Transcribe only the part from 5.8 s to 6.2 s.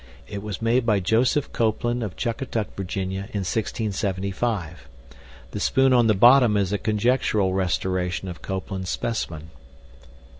ON THE